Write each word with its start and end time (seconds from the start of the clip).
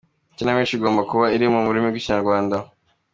Ikinamico 0.33 0.73
igomba 0.77 1.01
kuba 1.09 1.25
iri 1.35 1.45
mu 1.53 1.59
rurimi 1.65 1.87
rw’ikinyarwanda. 1.89 2.57